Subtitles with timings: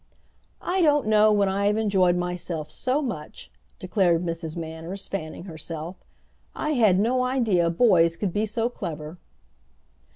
[0.63, 4.57] "I don't know when I have enjoyed myself so much," declared Mrs.
[4.57, 5.95] Manners, fanning herself.
[6.55, 9.19] "I had no idea boys could be so clever."